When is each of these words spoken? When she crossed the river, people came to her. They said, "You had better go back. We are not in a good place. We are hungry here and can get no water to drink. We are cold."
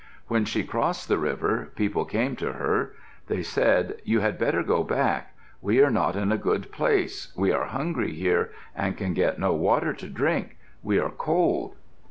When 0.29 0.45
she 0.45 0.63
crossed 0.63 1.07
the 1.09 1.19
river, 1.19 1.71
people 1.75 2.05
came 2.05 2.35
to 2.37 2.53
her. 2.53 2.95
They 3.27 3.43
said, 3.43 4.01
"You 4.03 4.21
had 4.21 4.39
better 4.39 4.63
go 4.63 4.83
back. 4.83 5.35
We 5.61 5.79
are 5.83 5.91
not 5.91 6.15
in 6.15 6.31
a 6.31 6.39
good 6.39 6.71
place. 6.71 7.31
We 7.37 7.51
are 7.51 7.65
hungry 7.65 8.13
here 8.13 8.49
and 8.75 8.97
can 8.97 9.13
get 9.13 9.37
no 9.37 9.53
water 9.53 9.93
to 9.93 10.09
drink. 10.09 10.57
We 10.81 10.97
are 10.97 11.11
cold." 11.11 11.75